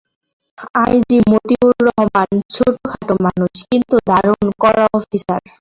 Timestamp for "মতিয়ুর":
1.31-1.75